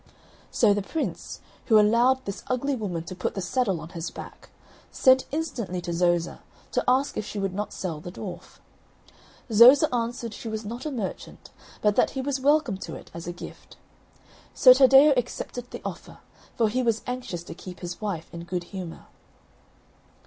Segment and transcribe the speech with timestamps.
[0.49, 4.49] So the Prince, who allowed this ugly woman to put the saddle on his back,
[4.91, 6.39] sent instantly to Zoza,
[6.71, 8.57] to ask if she would not sell the dwarf.
[9.51, 11.51] Zoza answered she was not a merchant,
[11.83, 13.77] but that he was welcome to it as a gift.
[14.55, 16.17] So Taddeo accepted the offer,
[16.57, 19.05] for he was anxious to keep his wife in good humour.